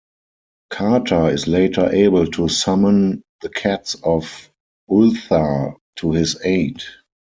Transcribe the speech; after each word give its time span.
Carter 0.71 1.29
is 1.29 1.47
later 1.47 1.87
able 1.93 2.25
to 2.25 2.47
summon 2.49 3.21
the 3.41 3.49
cats 3.49 3.93
of 4.03 4.49
Ulthar 4.89 5.75
to 5.97 6.11
his 6.13 6.43
aid. 6.43 6.81